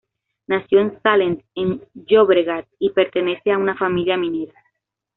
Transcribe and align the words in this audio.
Nació 0.47 0.79
en 0.79 0.99
Sallent 1.03 1.43
de 1.53 1.79
Llobregat 1.93 2.67
y 2.79 2.89
pertenece 2.89 3.51
a 3.51 3.59
una 3.59 3.77
familia 3.77 4.17
minera. 4.17 4.59